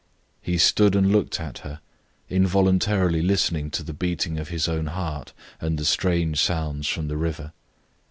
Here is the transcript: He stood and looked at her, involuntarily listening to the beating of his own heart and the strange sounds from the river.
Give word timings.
He 0.41 0.57
stood 0.57 0.95
and 0.95 1.11
looked 1.11 1.39
at 1.39 1.59
her, 1.59 1.79
involuntarily 2.27 3.21
listening 3.21 3.69
to 3.69 3.83
the 3.83 3.93
beating 3.93 4.39
of 4.39 4.49
his 4.49 4.67
own 4.67 4.87
heart 4.87 5.31
and 5.59 5.77
the 5.77 5.85
strange 5.85 6.39
sounds 6.41 6.87
from 6.87 7.07
the 7.07 7.17
river. 7.17 7.51